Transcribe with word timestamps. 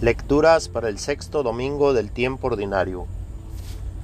Lecturas 0.00 0.68
para 0.68 0.88
el 0.88 1.00
sexto 1.00 1.42
domingo 1.42 1.92
del 1.92 2.12
tiempo 2.12 2.46
ordinario. 2.46 3.08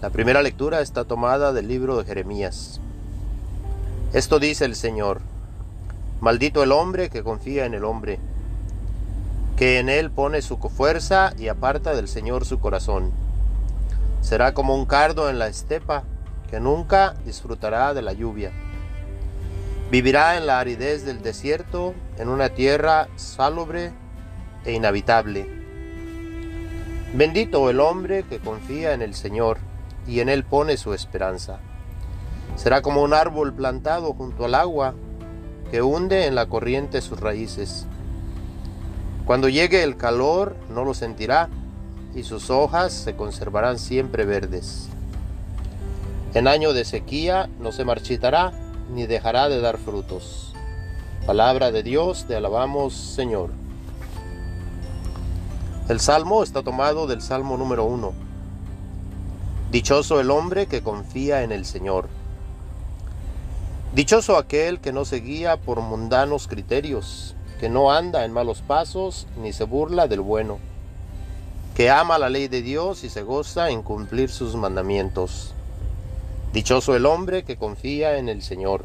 La 0.00 0.10
primera 0.10 0.40
lectura 0.40 0.82
está 0.82 1.04
tomada 1.04 1.52
del 1.52 1.66
libro 1.66 1.96
de 1.96 2.04
Jeremías. 2.04 2.80
Esto 4.12 4.38
dice 4.38 4.66
el 4.66 4.76
Señor. 4.76 5.20
Maldito 6.20 6.62
el 6.62 6.70
hombre 6.70 7.10
que 7.10 7.24
confía 7.24 7.64
en 7.64 7.74
el 7.74 7.84
hombre, 7.84 8.20
que 9.56 9.80
en 9.80 9.88
él 9.88 10.12
pone 10.12 10.42
su 10.42 10.58
fuerza 10.58 11.34
y 11.36 11.48
aparta 11.48 11.92
del 11.92 12.06
Señor 12.06 12.44
su 12.44 12.60
corazón. 12.60 13.10
Será 14.20 14.54
como 14.54 14.76
un 14.76 14.86
cardo 14.86 15.28
en 15.28 15.40
la 15.40 15.48
estepa, 15.48 16.04
que 16.48 16.60
nunca 16.60 17.16
disfrutará 17.24 17.94
de 17.94 18.02
la 18.02 18.12
lluvia. 18.12 18.52
Vivirá 19.90 20.36
en 20.36 20.46
la 20.46 20.60
aridez 20.60 21.04
del 21.04 21.20
desierto, 21.20 21.94
en 22.16 22.28
una 22.28 22.50
tierra 22.50 23.08
salubre 23.16 23.92
e 24.64 24.70
inhabitable 24.70 25.59
Bendito 27.12 27.68
el 27.70 27.80
hombre 27.80 28.22
que 28.22 28.38
confía 28.38 28.94
en 28.94 29.02
el 29.02 29.14
Señor 29.14 29.58
y 30.06 30.20
en 30.20 30.28
Él 30.28 30.44
pone 30.44 30.76
su 30.76 30.94
esperanza. 30.94 31.58
Será 32.54 32.82
como 32.82 33.02
un 33.02 33.14
árbol 33.14 33.52
plantado 33.52 34.12
junto 34.14 34.44
al 34.44 34.54
agua 34.54 34.94
que 35.72 35.82
hunde 35.82 36.26
en 36.26 36.36
la 36.36 36.46
corriente 36.46 37.00
sus 37.00 37.18
raíces. 37.18 37.86
Cuando 39.26 39.48
llegue 39.48 39.82
el 39.82 39.96
calor 39.96 40.54
no 40.72 40.84
lo 40.84 40.94
sentirá 40.94 41.48
y 42.14 42.22
sus 42.22 42.48
hojas 42.48 42.92
se 42.92 43.16
conservarán 43.16 43.80
siempre 43.80 44.24
verdes. 44.24 44.88
En 46.34 46.46
año 46.46 46.72
de 46.72 46.84
sequía 46.84 47.50
no 47.58 47.72
se 47.72 47.84
marchitará 47.84 48.52
ni 48.94 49.06
dejará 49.06 49.48
de 49.48 49.60
dar 49.60 49.78
frutos. 49.78 50.54
Palabra 51.26 51.72
de 51.72 51.82
Dios, 51.82 52.26
te 52.28 52.36
alabamos 52.36 52.94
Señor. 52.94 53.59
El 55.90 55.98
salmo 55.98 56.44
está 56.44 56.62
tomado 56.62 57.08
del 57.08 57.20
Salmo 57.20 57.56
número 57.56 57.84
1. 57.84 58.12
Dichoso 59.72 60.20
el 60.20 60.30
hombre 60.30 60.68
que 60.68 60.84
confía 60.84 61.42
en 61.42 61.50
el 61.50 61.64
Señor. 61.64 62.08
Dichoso 63.92 64.36
aquel 64.36 64.78
que 64.78 64.92
no 64.92 65.04
se 65.04 65.16
guía 65.16 65.56
por 65.56 65.80
mundanos 65.80 66.46
criterios, 66.46 67.34
que 67.58 67.68
no 67.68 67.90
anda 67.90 68.24
en 68.24 68.32
malos 68.32 68.62
pasos 68.62 69.26
ni 69.42 69.52
se 69.52 69.64
burla 69.64 70.06
del 70.06 70.20
bueno, 70.20 70.58
que 71.74 71.90
ama 71.90 72.20
la 72.20 72.28
ley 72.28 72.46
de 72.46 72.62
Dios 72.62 73.02
y 73.02 73.10
se 73.10 73.22
goza 73.22 73.70
en 73.70 73.82
cumplir 73.82 74.30
sus 74.30 74.54
mandamientos. 74.54 75.54
Dichoso 76.52 76.94
el 76.94 77.04
hombre 77.04 77.42
que 77.42 77.56
confía 77.56 78.16
en 78.16 78.28
el 78.28 78.42
Señor. 78.42 78.84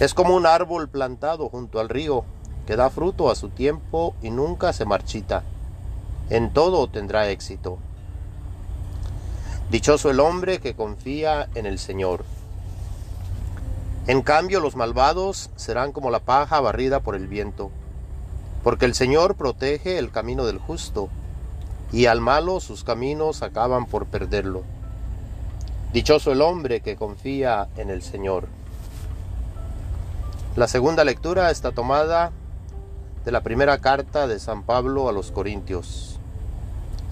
Es 0.00 0.14
como 0.14 0.34
un 0.34 0.46
árbol 0.46 0.88
plantado 0.88 1.50
junto 1.50 1.78
al 1.78 1.90
río 1.90 2.24
que 2.66 2.76
da 2.76 2.90
fruto 2.90 3.30
a 3.30 3.36
su 3.36 3.48
tiempo 3.48 4.14
y 4.22 4.30
nunca 4.30 4.72
se 4.72 4.84
marchita. 4.84 5.42
En 6.28 6.52
todo 6.52 6.88
tendrá 6.88 7.28
éxito. 7.30 7.78
Dichoso 9.70 10.10
el 10.10 10.20
hombre 10.20 10.60
que 10.60 10.74
confía 10.74 11.48
en 11.54 11.66
el 11.66 11.78
Señor. 11.78 12.24
En 14.06 14.22
cambio 14.22 14.60
los 14.60 14.76
malvados 14.76 15.50
serán 15.56 15.92
como 15.92 16.10
la 16.10 16.20
paja 16.20 16.60
barrida 16.60 17.00
por 17.00 17.16
el 17.16 17.26
viento, 17.26 17.70
porque 18.62 18.84
el 18.84 18.94
Señor 18.94 19.34
protege 19.34 19.98
el 19.98 20.10
camino 20.10 20.44
del 20.44 20.58
justo, 20.58 21.08
y 21.92 22.06
al 22.06 22.20
malo 22.20 22.60
sus 22.60 22.84
caminos 22.84 23.42
acaban 23.42 23.86
por 23.86 24.06
perderlo. 24.06 24.62
Dichoso 25.92 26.30
el 26.30 26.42
hombre 26.42 26.80
que 26.80 26.96
confía 26.96 27.68
en 27.76 27.90
el 27.90 28.02
Señor. 28.02 28.48
La 30.56 30.68
segunda 30.68 31.04
lectura 31.04 31.50
está 31.50 31.72
tomada 31.72 32.32
de 33.26 33.32
la 33.32 33.42
primera 33.42 33.78
carta 33.78 34.28
de 34.28 34.38
San 34.38 34.62
Pablo 34.62 35.08
a 35.08 35.12
los 35.12 35.32
Corintios. 35.32 36.20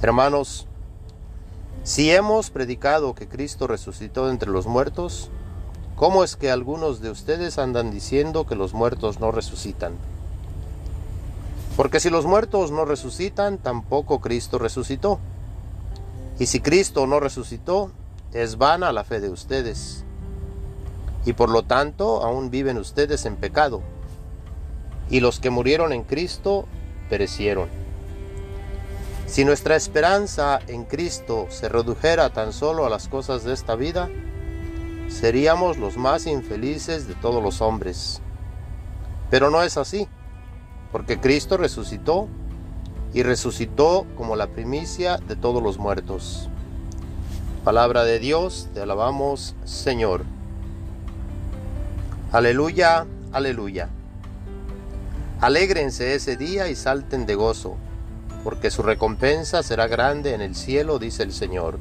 Hermanos, 0.01 0.69
si 1.83 2.13
hemos 2.13 2.51
predicado 2.51 3.17
que 3.17 3.27
Cristo 3.27 3.67
resucitó 3.67 4.31
entre 4.31 4.49
los 4.49 4.69
muertos, 4.69 5.29
¿cómo 5.97 6.23
es 6.23 6.37
que 6.37 6.53
algunos 6.53 7.01
de 7.01 7.11
ustedes 7.11 7.59
andan 7.59 7.91
diciendo 7.91 8.47
que 8.47 8.55
los 8.55 8.75
muertos 8.75 9.19
no 9.19 9.33
resucitan? 9.33 9.95
Porque 11.77 11.99
si 11.99 12.11
los 12.11 12.27
muertos 12.27 12.71
no 12.71 12.85
resucitan, 12.85 13.59
tampoco 13.59 14.21
Cristo 14.21 14.61
resucitó. 14.61 15.19
Y 16.39 16.47
si 16.47 16.61
Cristo 16.61 17.09
no 17.09 17.19
resucitó, 17.19 17.91
es 18.33 18.57
vana 18.57 18.93
la 18.93 19.03
fe 19.03 19.19
de 19.19 19.31
ustedes. 19.31 20.05
Y 21.27 21.33
por 21.33 21.51
lo 21.51 21.65
tanto 21.65 22.23
aún 22.23 22.53
viven 22.53 22.79
ustedes 22.79 23.27
en 23.27 23.35
pecado 23.35 23.83
y 25.11 25.21
los 25.21 25.41
que 25.41 25.51
murieron 25.51 25.93
en 25.93 26.03
Cristo 26.03 26.67
perecieron. 27.09 27.69
Si 29.27 29.45
nuestra 29.45 29.77
esperanza 29.77 30.61
en 30.69 30.85
Cristo 30.85 31.47
se 31.49 31.69
redujera 31.69 32.31
tan 32.31 32.53
solo 32.53 32.87
a 32.87 32.91
las 32.91 33.09
cosas 33.09 33.45
de 33.45 33.53
esta 33.53 33.75
vida, 33.75 34.09
seríamos 35.09 35.79
los 35.79 35.97
más 35.97 36.27
infelices 36.27 37.09
de 37.09 37.15
todos 37.15 37.43
los 37.43 37.61
hombres. 37.61 38.21
Pero 39.31 39.51
no 39.51 39.63
es 39.63 39.77
así, 39.77 40.09
porque 40.93 41.19
Cristo 41.19 41.57
resucitó 41.57 42.29
y 43.13 43.23
resucitó 43.23 44.07
como 44.17 44.37
la 44.37 44.49
primicia 44.49 45.17
de 45.19 45.37
todos 45.37 45.63
los 45.63 45.79
muertos. 45.79 46.49
Palabra 47.65 48.05
de 48.05 48.19
Dios, 48.19 48.69
te 48.75 48.81
alabamos, 48.81 49.55
Señor. 49.65 50.25
Aleluya, 52.31 53.07
aleluya. 53.33 53.89
Alégrense 55.45 56.15
ese 56.15 56.39
día 56.39 56.69
y 56.69 56.75
salten 56.75 57.27
de 57.27 57.35
gozo, 57.35 57.77
porque 58.45 58.71
su 58.71 58.83
recompensa 58.83 59.63
será 59.63 59.89
grande 59.89 60.33
en 60.33 60.41
el 60.41 60.55
cielo, 60.55 60.99
dice 60.99 61.23
el 61.23 61.35
Señor. 61.35 61.79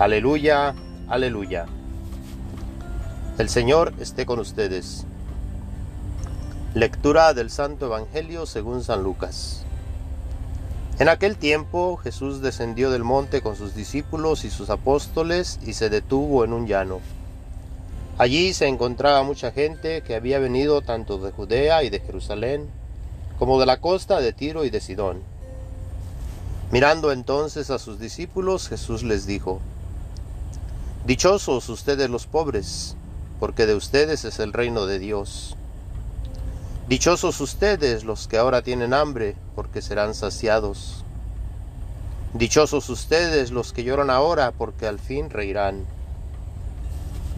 Aleluya, 0.00 0.74
aleluya. 1.06 1.66
El 3.38 3.48
Señor 3.48 3.94
esté 4.00 4.26
con 4.26 4.40
ustedes. 4.40 5.06
Lectura 6.74 7.34
del 7.34 7.50
Santo 7.50 7.86
Evangelio 7.86 8.46
según 8.46 8.82
San 8.82 9.04
Lucas. 9.04 9.62
En 10.98 11.08
aquel 11.08 11.36
tiempo 11.36 11.98
Jesús 11.98 12.42
descendió 12.42 12.90
del 12.90 13.04
monte 13.04 13.42
con 13.42 13.54
sus 13.54 13.76
discípulos 13.76 14.44
y 14.44 14.50
sus 14.50 14.70
apóstoles 14.70 15.60
y 15.64 15.74
se 15.74 15.88
detuvo 15.88 16.44
en 16.44 16.52
un 16.52 16.66
llano 16.66 16.98
Allí 18.20 18.52
se 18.52 18.68
encontraba 18.68 19.22
mucha 19.22 19.50
gente 19.50 20.02
que 20.02 20.14
había 20.14 20.38
venido 20.38 20.82
tanto 20.82 21.16
de 21.16 21.32
Judea 21.32 21.84
y 21.84 21.88
de 21.88 22.00
Jerusalén, 22.00 22.68
como 23.38 23.58
de 23.58 23.64
la 23.64 23.80
costa 23.80 24.20
de 24.20 24.34
Tiro 24.34 24.66
y 24.66 24.68
de 24.68 24.82
Sidón. 24.82 25.22
Mirando 26.70 27.12
entonces 27.12 27.70
a 27.70 27.78
sus 27.78 27.98
discípulos, 27.98 28.68
Jesús 28.68 29.04
les 29.04 29.24
dijo, 29.24 29.62
Dichosos 31.06 31.70
ustedes 31.70 32.10
los 32.10 32.26
pobres, 32.26 32.94
porque 33.38 33.64
de 33.64 33.74
ustedes 33.74 34.26
es 34.26 34.38
el 34.38 34.52
reino 34.52 34.84
de 34.84 34.98
Dios. 34.98 35.56
Dichosos 36.90 37.40
ustedes 37.40 38.04
los 38.04 38.28
que 38.28 38.36
ahora 38.36 38.60
tienen 38.60 38.92
hambre, 38.92 39.34
porque 39.54 39.80
serán 39.80 40.14
saciados. 40.14 41.06
Dichosos 42.34 42.90
ustedes 42.90 43.50
los 43.50 43.72
que 43.72 43.82
lloran 43.82 44.10
ahora, 44.10 44.52
porque 44.52 44.86
al 44.86 44.98
fin 44.98 45.30
reirán. 45.30 45.86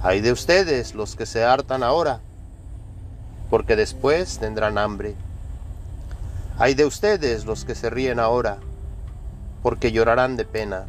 Hay 0.00 0.20
de 0.20 0.30
ustedes 0.30 0.94
los 0.94 1.16
que 1.16 1.26
se 1.26 1.42
hartan 1.42 1.82
ahora, 1.82 2.20
porque 3.50 3.74
después 3.74 4.38
tendrán 4.38 4.78
hambre. 4.78 5.16
Hay 6.56 6.74
de 6.74 6.84
ustedes 6.84 7.44
los 7.44 7.64
que 7.64 7.74
se 7.74 7.90
ríen 7.90 8.20
ahora, 8.20 8.58
porque 9.62 9.90
llorarán 9.90 10.36
de 10.36 10.44
pena. 10.44 10.86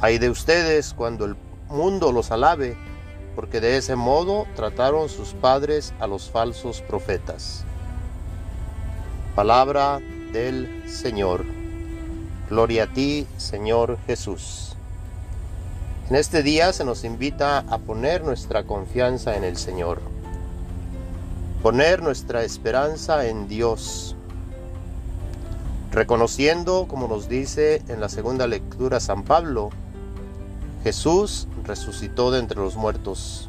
Hay 0.00 0.18
de 0.18 0.30
ustedes 0.30 0.94
cuando 0.94 1.24
el 1.24 1.36
mundo 1.68 2.10
los 2.10 2.32
alabe, 2.32 2.76
porque 3.36 3.60
de 3.60 3.76
ese 3.76 3.94
modo 3.94 4.46
trataron 4.56 5.08
sus 5.08 5.34
padres 5.34 5.94
a 6.00 6.08
los 6.08 6.28
falsos 6.28 6.80
profetas. 6.82 7.64
Palabra 9.36 10.00
del 10.32 10.84
Señor. 10.88 11.44
Gloria 12.48 12.84
a 12.84 12.86
ti, 12.88 13.28
Señor 13.36 13.96
Jesús. 14.08 14.76
En 16.10 16.16
este 16.16 16.42
día 16.42 16.72
se 16.72 16.84
nos 16.84 17.04
invita 17.04 17.60
a 17.60 17.78
poner 17.78 18.24
nuestra 18.24 18.64
confianza 18.64 19.36
en 19.36 19.44
el 19.44 19.56
Señor, 19.56 20.00
poner 21.62 22.02
nuestra 22.02 22.42
esperanza 22.42 23.26
en 23.26 23.46
Dios. 23.46 24.16
reconociendo, 25.92 26.86
como 26.88 27.06
nos 27.06 27.28
dice 27.28 27.82
en 27.86 28.00
la 28.00 28.08
segunda 28.08 28.48
lectura 28.48 28.98
San 28.98 29.22
Pablo, 29.22 29.70
Jesús 30.82 31.46
resucitó 31.64 32.32
de 32.32 32.40
entre 32.40 32.58
los 32.58 32.74
muertos. 32.74 33.48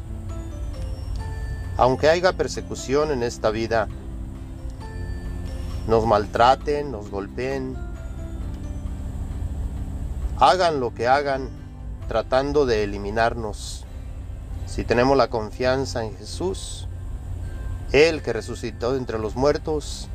Aunque 1.76 2.08
haya 2.10 2.32
persecución 2.32 3.10
en 3.10 3.24
esta 3.24 3.50
vida, 3.50 3.88
nos 5.88 6.06
maltraten, 6.06 6.92
nos 6.92 7.10
golpeen, 7.10 7.76
hagan 10.38 10.78
lo 10.78 10.94
que 10.94 11.08
hagan 11.08 11.61
tratando 12.12 12.66
de 12.66 12.84
eliminarnos. 12.84 13.86
Si 14.66 14.84
tenemos 14.84 15.16
la 15.16 15.28
confianza 15.28 16.04
en 16.04 16.14
Jesús, 16.18 16.86
Él 17.90 18.20
que 18.20 18.34
resucitó 18.34 18.96
entre 18.96 19.18
los 19.18 19.34
muertos, 19.34 20.08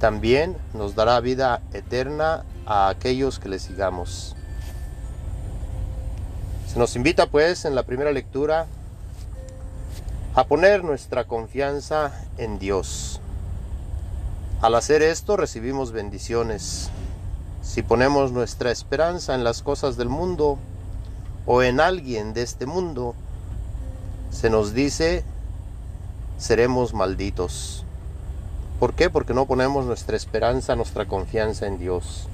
también 0.00 0.56
nos 0.72 0.94
dará 0.94 1.20
vida 1.20 1.60
eterna 1.74 2.44
a 2.64 2.88
aquellos 2.88 3.38
que 3.38 3.50
le 3.50 3.58
sigamos. 3.58 4.34
Se 6.66 6.78
nos 6.78 6.96
invita 6.96 7.26
pues 7.26 7.66
en 7.66 7.74
la 7.74 7.82
primera 7.82 8.10
lectura 8.10 8.64
a 10.34 10.44
poner 10.44 10.82
nuestra 10.82 11.24
confianza 11.24 12.24
en 12.38 12.58
Dios. 12.58 13.20
Al 14.62 14.74
hacer 14.76 15.02
esto 15.02 15.36
recibimos 15.36 15.92
bendiciones. 15.92 16.88
Si 17.60 17.82
ponemos 17.82 18.32
nuestra 18.32 18.70
esperanza 18.70 19.34
en 19.34 19.44
las 19.44 19.60
cosas 19.60 19.98
del 19.98 20.08
mundo 20.08 20.58
o 21.46 21.62
en 21.62 21.80
alguien 21.80 22.34
de 22.34 22.42
este 22.42 22.66
mundo, 22.66 23.14
se 24.30 24.50
nos 24.50 24.74
dice 24.74 25.24
seremos 26.38 26.92
malditos. 26.94 27.84
¿Por 28.80 28.94
qué? 28.94 29.10
Porque 29.10 29.34
no 29.34 29.46
ponemos 29.46 29.84
nuestra 29.84 30.16
esperanza, 30.16 30.74
nuestra 30.74 31.06
confianza 31.06 31.66
en 31.66 31.78
Dios. 31.78 32.26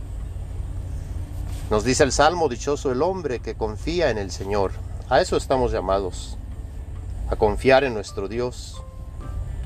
Nos 1.70 1.84
dice 1.84 2.04
el 2.04 2.12
Salmo, 2.12 2.48
dichoso 2.48 2.90
el 2.90 3.02
hombre 3.02 3.40
que 3.40 3.54
confía 3.54 4.10
en 4.10 4.16
el 4.16 4.30
Señor. 4.30 4.72
A 5.10 5.20
eso 5.20 5.36
estamos 5.36 5.72
llamados, 5.72 6.38
a 7.28 7.36
confiar 7.36 7.84
en 7.84 7.92
nuestro 7.92 8.28
Dios, 8.28 8.82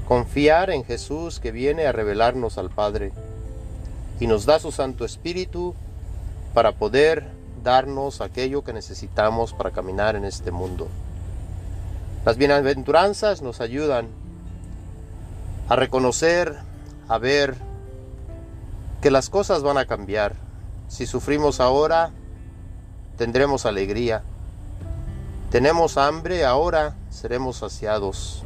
confiar 0.09 0.71
en 0.71 0.85
Jesús 0.85 1.39
que 1.39 1.53
viene 1.53 1.87
a 1.87 1.93
revelarnos 1.93 2.59
al 2.59 2.71
Padre 2.71 3.13
y 4.19 4.27
nos 4.27 4.45
da 4.45 4.59
su 4.59 4.73
Santo 4.73 5.05
Espíritu 5.05 5.75
para 6.55 6.73
poder 6.73 7.29
darnos 7.63 8.21
aquello 8.21 8.65
que 8.65 8.73
necesitamos 8.73 9.53
para 9.53 9.71
caminar 9.71 10.17
en 10.17 10.25
este 10.25 10.51
mundo. 10.51 10.89
Las 12.25 12.37
bienaventuranzas 12.37 13.43
nos 13.43 13.61
ayudan 13.61 14.09
a 15.69 15.77
reconocer 15.77 16.57
a 17.09 17.19
ver 17.19 17.57
que 19.01 19.11
las 19.11 19.29
cosas 19.29 19.63
van 19.63 19.79
a 19.79 19.87
cambiar. 19.87 20.35
Si 20.89 21.07
sufrimos 21.07 21.61
ahora, 21.61 22.11
tendremos 23.17 23.67
alegría. 23.67 24.23
Tenemos 25.51 25.97
hambre, 25.97 26.45
ahora 26.45 26.95
seremos 27.11 27.57
saciados. 27.59 28.45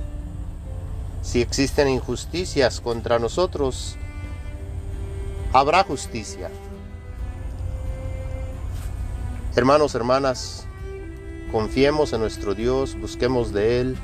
Si 1.23 1.43
existen 1.43 1.89
injusticias 1.89 2.81
contra 2.81 3.19
nosotros, 3.19 3.97
habrá 5.53 5.85
justicia. 5.85 6.51
Hermanos, 9.57 9.95
hermanas, 9.95 10.67
confiemos 11.51 12.13
en 12.13 12.21
nuestro 12.21 12.55
Dios, 12.55 12.95
busquemos 13.01 13.55
de 13.55 13.81
Él, 13.81 13.97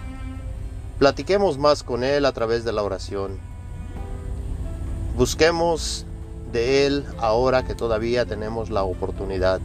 platiquemos 0.99 1.59
más 1.59 1.83
con 1.83 2.05
Él 2.05 2.25
a 2.25 2.33
través 2.33 2.65
de 2.65 2.73
la 2.73 2.83
oración. 2.83 3.39
Busquemos 5.15 6.07
de 6.55 6.87
Él 6.87 7.05
ahora 7.19 7.65
que 7.65 7.75
todavía 7.75 8.25
tenemos 8.25 8.71
la 8.71 8.85
oportunidad, 8.85 9.61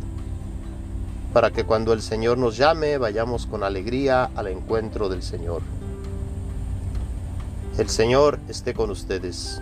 para 1.32 1.52
que 1.52 1.64
cuando 1.64 1.94
el 1.94 2.02
Señor 2.02 2.38
nos 2.38 2.58
llame 2.58 2.98
vayamos 2.98 3.46
con 3.46 3.64
alegría 3.64 4.30
al 4.36 4.48
encuentro 4.48 5.08
del 5.08 5.24
Señor. 5.24 5.62
El 7.78 7.88
Señor 7.88 8.40
esté 8.50 8.74
con 8.74 8.92
ustedes. 8.92 9.62